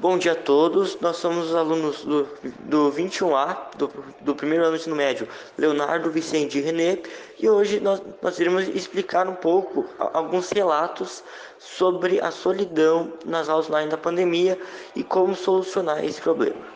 Bom 0.00 0.16
dia 0.16 0.32
a 0.32 0.34
todos, 0.34 0.98
nós 0.98 1.18
somos 1.18 1.48
os 1.48 1.54
alunos 1.54 2.06
do, 2.06 2.24
do 2.60 2.90
21A, 2.90 3.76
do, 3.76 3.88
do 4.22 4.34
primeiro 4.34 4.64
ano 4.64 4.74
de 4.74 4.80
ensino 4.80 4.96
médio, 4.96 5.28
Leonardo, 5.58 6.10
Vicente 6.10 6.56
e 6.56 6.62
Renê, 6.62 7.02
e 7.38 7.46
hoje 7.50 7.80
nós, 7.80 8.00
nós 8.22 8.38
iremos 8.38 8.66
explicar 8.68 9.28
um 9.28 9.34
pouco 9.34 9.84
alguns 9.98 10.48
relatos 10.52 11.22
sobre 11.58 12.18
a 12.18 12.30
solidão 12.30 13.12
nas 13.26 13.50
aulas 13.50 13.68
online 13.68 13.90
da 13.90 13.98
pandemia 13.98 14.58
e 14.96 15.04
como 15.04 15.34
solucionar 15.34 16.02
esse 16.02 16.22
problema. 16.22 16.66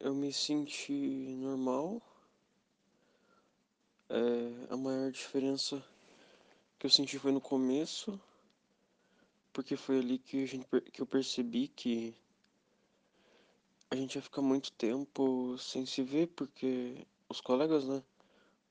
Eu 0.00 0.14
me 0.14 0.32
senti 0.32 1.36
normal. 1.38 2.02
É, 4.10 4.18
a 4.68 4.76
maior 4.76 5.12
diferença 5.12 5.80
que 6.76 6.86
eu 6.86 6.90
senti 6.90 7.20
foi 7.20 7.30
no 7.30 7.40
começo 7.40 8.18
porque 9.54 9.76
foi 9.76 10.00
ali 10.00 10.18
que, 10.18 10.42
a 10.42 10.46
gente, 10.46 10.66
que 10.92 11.00
eu 11.00 11.06
percebi 11.06 11.68
que 11.68 12.12
a 13.88 13.94
gente 13.94 14.16
ia 14.16 14.22
ficar 14.22 14.42
muito 14.42 14.72
tempo 14.72 15.56
sem 15.56 15.86
se 15.86 16.02
ver, 16.02 16.26
porque 16.26 17.06
os 17.28 17.40
colegas, 17.40 17.86
né? 17.86 18.02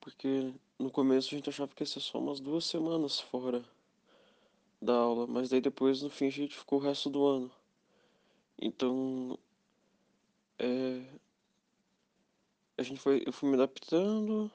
Porque 0.02 0.54
no 0.78 0.92
começo 0.92 1.30
a 1.30 1.38
gente 1.38 1.50
achava 1.50 1.74
que 1.74 1.84
ia 1.84 1.88
ser 1.88 2.02
só 2.02 2.20
umas 2.20 2.42
duas 2.42 2.66
semanas 2.66 3.18
fora 3.18 3.64
da 4.82 4.94
aula, 4.94 5.26
mas 5.26 5.50
daí 5.50 5.62
depois 5.62 6.02
no 6.02 6.10
fim 6.10 6.28
a 6.28 6.30
gente 6.30 6.54
ficou 6.54 6.80
o 6.80 6.82
resto 6.84 7.10
do 7.10 7.26
ano. 7.26 7.52
Então, 8.62 9.40
é, 10.60 11.02
a 12.78 12.84
gente 12.84 13.00
foi, 13.00 13.24
eu 13.26 13.32
fui 13.32 13.48
me 13.48 13.56
adaptando. 13.56 14.52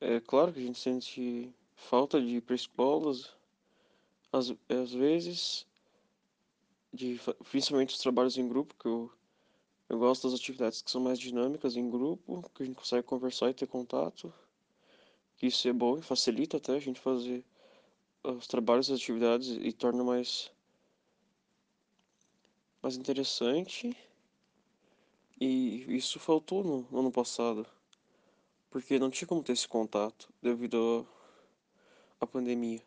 É 0.00 0.18
claro 0.18 0.52
que 0.52 0.58
a 0.58 0.62
gente 0.62 0.80
sente 0.80 1.54
falta 1.76 2.20
de 2.20 2.38
ir 2.38 2.40
para 2.40 2.56
escolas, 2.56 3.32
às, 4.32 4.52
às 4.68 4.92
vezes, 4.92 5.66
de, 6.92 7.20
principalmente 7.50 7.94
os 7.94 8.00
trabalhos 8.00 8.38
em 8.38 8.48
grupo, 8.48 8.74
que 8.74 8.86
eu, 8.86 9.12
eu 9.88 9.98
gosto 9.98 10.28
das 10.28 10.40
atividades 10.40 10.80
que 10.80 10.90
são 10.90 11.02
mais 11.02 11.18
dinâmicas 11.18 11.76
em 11.76 11.88
grupo, 11.88 12.50
que 12.54 12.62
a 12.62 12.66
gente 12.66 12.76
consegue 12.76 13.06
conversar 13.06 13.50
e 13.50 13.54
ter 13.54 13.66
contato, 13.66 14.32
que 15.36 15.46
isso 15.46 15.68
é 15.68 15.72
bom 15.72 15.98
e 15.98 16.02
facilita 16.02 16.56
até 16.56 16.74
a 16.74 16.80
gente 16.80 16.98
fazer 16.98 17.44
os 18.24 18.46
trabalhos 18.46 18.90
as 18.90 18.98
atividades 18.98 19.48
e 19.48 19.72
torna 19.72 20.02
mais, 20.02 20.50
mais 22.82 22.96
interessante. 22.96 23.96
E 25.40 25.84
isso 25.96 26.20
faltou 26.20 26.62
no, 26.62 26.86
no 26.88 27.00
ano 27.00 27.10
passado, 27.10 27.66
porque 28.70 28.98
não 28.98 29.10
tinha 29.10 29.26
como 29.26 29.42
ter 29.42 29.52
esse 29.52 29.66
contato 29.66 30.32
devido 30.40 31.06
à 32.20 32.26
pandemia. 32.26 32.80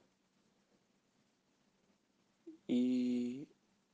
E 2.67 3.47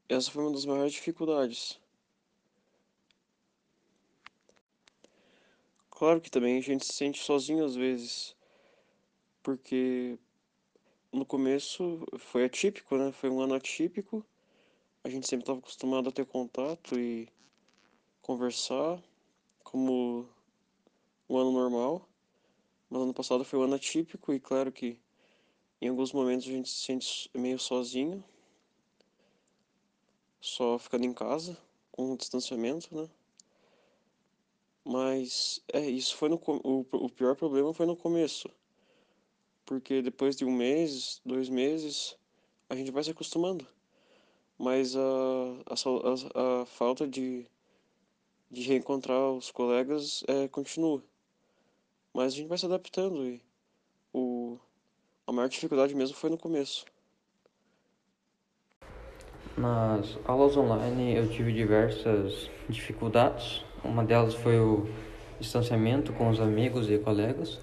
essa 0.07 0.31
foi 0.31 0.43
uma 0.43 0.51
das 0.51 0.65
maiores 0.65 0.93
dificuldades. 0.93 1.79
Claro 5.89 6.19
que 6.19 6.31
também 6.31 6.57
a 6.57 6.61
gente 6.61 6.85
se 6.85 6.93
sente 6.93 7.19
sozinho 7.19 7.63
às 7.63 7.75
vezes, 7.75 8.35
porque 9.43 10.17
no 11.11 11.25
começo 11.25 12.05
foi 12.17 12.45
atípico, 12.45 12.97
né? 12.97 13.11
Foi 13.11 13.29
um 13.29 13.41
ano 13.41 13.53
atípico. 13.53 14.25
A 15.03 15.09
gente 15.09 15.27
sempre 15.27 15.43
estava 15.43 15.59
acostumado 15.59 16.09
a 16.09 16.11
ter 16.11 16.25
contato 16.25 16.97
e 16.99 17.27
conversar 18.21 19.01
como 19.63 20.27
um 21.29 21.37
ano 21.37 21.51
normal. 21.51 22.07
Mas 22.89 23.01
ano 23.01 23.13
passado 23.13 23.43
foi 23.43 23.59
um 23.59 23.63
ano 23.63 23.75
atípico 23.75 24.33
e 24.33 24.39
claro 24.39 24.71
que 24.71 24.99
em 25.81 25.89
alguns 25.89 26.11
momentos 26.13 26.47
a 26.47 26.51
gente 26.51 26.69
se 26.69 26.83
sente 26.83 27.29
meio 27.33 27.59
sozinho 27.59 28.23
só 30.41 30.79
ficando 30.79 31.05
em 31.05 31.13
casa, 31.13 31.55
com 31.91 32.11
o 32.13 32.17
distanciamento, 32.17 32.93
né? 32.95 33.07
Mas 34.83 35.61
é, 35.71 35.79
isso 35.87 36.15
foi 36.17 36.27
no 36.27 36.41
o, 36.45 36.85
o 36.91 37.09
pior 37.09 37.35
problema 37.35 37.73
foi 37.73 37.85
no 37.85 37.95
começo. 37.95 38.49
Porque 39.65 40.01
depois 40.01 40.35
de 40.35 40.43
um 40.43 40.51
mês, 40.51 41.21
dois 41.23 41.47
meses, 41.47 42.17
a 42.67 42.75
gente 42.75 42.91
vai 42.91 43.03
se 43.03 43.11
acostumando. 43.11 43.67
Mas 44.57 44.95
a, 44.95 44.99
a, 44.99 45.75
a, 46.39 46.61
a 46.61 46.65
falta 46.65 47.07
de, 47.07 47.45
de 48.49 48.61
reencontrar 48.63 49.31
os 49.31 49.51
colegas 49.51 50.23
é, 50.27 50.47
continua. 50.47 51.03
Mas 52.13 52.33
a 52.33 52.35
gente 52.35 52.47
vai 52.47 52.57
se 52.57 52.65
adaptando 52.65 53.23
e 53.25 53.41
o, 54.13 54.59
a 55.25 55.31
maior 55.31 55.47
dificuldade 55.47 55.95
mesmo 55.95 56.17
foi 56.17 56.29
no 56.29 56.37
começo. 56.37 56.85
Nas 59.61 60.17
aulas 60.25 60.57
online 60.57 61.15
eu 61.15 61.29
tive 61.29 61.53
diversas 61.53 62.49
dificuldades. 62.67 63.63
Uma 63.83 64.03
delas 64.03 64.33
foi 64.33 64.59
o 64.59 64.89
distanciamento 65.39 66.11
com 66.13 66.31
os 66.31 66.39
amigos 66.39 66.89
e 66.89 66.97
colegas, 66.97 67.59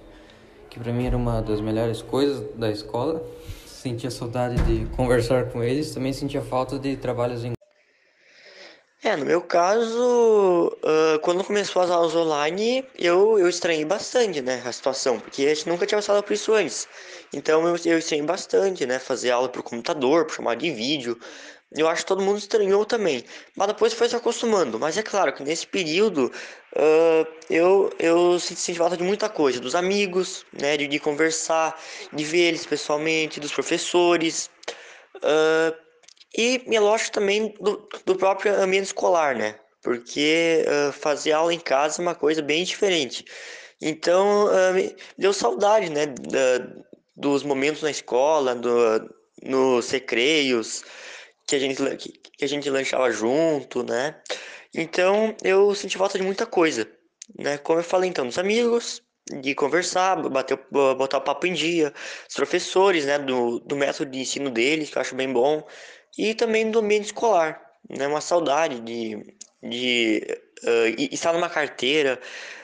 que 0.70 0.78
para 0.78 0.92
mim 0.92 1.08
era 1.08 1.16
uma 1.16 1.42
das 1.42 1.60
melhores 1.60 2.00
coisas 2.00 2.54
da 2.54 2.70
escola. 2.70 3.20
Sentia 3.66 4.12
saudade 4.12 4.62
de 4.62 4.86
conversar 4.94 5.50
com 5.50 5.60
eles, 5.60 5.92
também 5.92 6.12
sentia 6.12 6.40
falta 6.40 6.78
de 6.78 6.96
trabalhos 6.96 7.44
em 7.44 7.52
é, 9.00 9.16
no 9.16 9.24
meu 9.24 9.40
caso, 9.40 10.76
uh, 10.82 11.18
quando 11.22 11.44
começou 11.44 11.80
as 11.80 11.88
aulas 11.88 12.16
online, 12.16 12.84
eu, 12.98 13.38
eu 13.38 13.48
estranhei 13.48 13.84
bastante, 13.84 14.42
né, 14.42 14.60
a 14.66 14.72
situação, 14.72 15.20
porque 15.20 15.46
a 15.46 15.54
gente 15.54 15.68
nunca 15.68 15.86
tinha 15.86 15.98
passado 15.98 16.20
por 16.22 16.32
isso 16.32 16.52
antes. 16.52 16.88
Então 17.32 17.66
eu, 17.66 17.76
eu 17.84 17.98
estranhei 17.98 18.26
bastante, 18.26 18.84
né, 18.86 18.98
fazer 18.98 19.30
aula 19.30 19.48
por 19.48 19.62
computador, 19.62 20.26
por 20.26 20.34
chamada 20.34 20.60
de 20.60 20.72
vídeo, 20.72 21.16
eu 21.76 21.86
acho 21.86 22.02
que 22.02 22.08
todo 22.08 22.22
mundo 22.22 22.38
estranhou 22.38 22.84
também, 22.86 23.22
mas 23.54 23.68
depois 23.68 23.92
foi 23.92 24.08
se 24.08 24.16
acostumando. 24.16 24.78
Mas 24.78 24.96
é 24.96 25.02
claro 25.02 25.34
que 25.34 25.42
nesse 25.42 25.66
período 25.66 26.32
uh, 26.76 27.26
eu, 27.50 27.90
eu 27.98 28.40
senti 28.40 28.74
falta 28.74 28.96
de 28.96 29.02
muita 29.02 29.28
coisa, 29.28 29.60
dos 29.60 29.74
amigos, 29.74 30.46
né, 30.52 30.76
de, 30.76 30.86
de 30.86 30.98
conversar, 30.98 31.78
de 32.12 32.24
ver 32.24 32.48
eles 32.48 32.64
pessoalmente, 32.64 33.38
dos 33.38 33.52
professores. 33.52 34.50
Uh, 35.16 35.76
e, 36.36 36.62
e 36.66 36.78
lógico 36.78 37.12
também 37.12 37.54
do, 37.60 37.86
do 38.06 38.16
próprio 38.16 38.54
ambiente 38.60 38.86
escolar, 38.86 39.34
né? 39.34 39.56
Porque 39.82 40.64
uh, 40.66 40.92
fazer 40.92 41.32
aula 41.32 41.52
em 41.52 41.60
casa 41.60 42.00
é 42.00 42.02
uma 42.02 42.14
coisa 42.14 42.40
bem 42.40 42.64
diferente. 42.64 43.24
Então, 43.80 44.46
uh, 44.46 44.96
deu 45.18 45.32
saudade, 45.32 45.90
né? 45.90 46.06
Da, 46.06 46.66
dos 47.16 47.42
momentos 47.42 47.82
na 47.82 47.90
escola, 47.90 48.54
do, 48.54 48.70
nos 49.42 49.90
recreios, 49.90 50.84
que 51.48 51.56
a 51.56 51.58
gente 51.58 51.82
que 52.36 52.44
a 52.44 52.48
gente 52.48 52.68
lanchava 52.70 53.10
junto, 53.10 53.82
né? 53.82 54.14
Então 54.74 55.34
eu 55.42 55.74
senti 55.74 55.96
falta 55.96 56.18
de 56.18 56.24
muita 56.24 56.44
coisa, 56.46 56.86
né? 57.38 57.56
Como 57.58 57.80
eu 57.80 57.84
falei 57.84 58.10
então, 58.10 58.26
dos 58.26 58.38
amigos, 58.38 59.02
de 59.40 59.54
conversar, 59.54 60.16
bater, 60.28 60.58
botar 60.70 61.18
o 61.18 61.22
papo 61.22 61.46
em 61.46 61.54
dia, 61.54 61.92
os 62.28 62.34
professores, 62.34 63.06
né? 63.06 63.18
Do, 63.18 63.60
do 63.60 63.76
método 63.76 64.10
de 64.10 64.20
ensino 64.20 64.50
deles, 64.50 64.90
que 64.90 64.98
eu 64.98 65.02
acho 65.02 65.14
bem 65.14 65.32
bom, 65.32 65.66
e 66.18 66.34
também 66.34 66.70
do 66.70 66.80
ambiente 66.80 67.06
escolar, 67.06 67.60
né? 67.88 68.06
Uma 68.06 68.20
saudade 68.20 68.80
de, 68.80 69.16
de 69.62 70.22
uh, 70.64 71.02
estar 71.10 71.32
numa 71.32 71.48
carteira, 71.48 72.20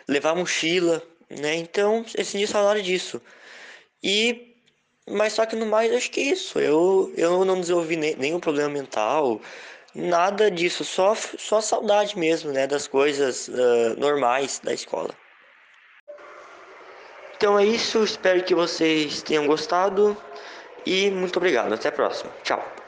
levar 0.06 0.34
mochila, 0.37 1.03
né? 1.31 1.55
Então 1.55 2.05
eu 2.15 2.25
senti 2.25 2.47
saudade 2.47 2.83
disso. 2.83 3.21
E 4.03 4.53
mas 5.09 5.34
só 5.34 5.44
que 5.44 5.56
no 5.56 5.66
mais, 5.66 5.92
acho 5.92 6.10
que 6.10 6.20
é 6.20 6.25
isso. 6.25 6.59
Eu, 6.59 7.12
eu 7.16 7.44
não 7.44 7.60
desenvolvi 7.60 7.97
nenhum 7.97 8.41
problema 8.41 8.70
mental, 8.70 9.41
nada 9.94 10.50
disso. 10.50 10.84
Só, 10.84 11.15
só 11.15 11.60
saudade 11.60 12.19
mesmo, 12.19 12.53
né? 12.53 12.66
Das 12.66 12.87
coisas 12.87 13.48
uh, 13.48 13.98
normais 13.98 14.60
da 14.62 14.72
escola. 14.72 15.10
Então 17.37 17.59
é 17.59 17.65
isso. 17.65 18.03
Espero 18.03 18.42
que 18.42 18.54
vocês 18.54 19.22
tenham 19.22 19.47
gostado. 19.47 20.16
E 20.86 21.10
muito 21.10 21.36
obrigado. 21.36 21.72
Até 21.72 21.89
a 21.89 21.92
próxima. 21.92 22.30
Tchau. 22.42 22.84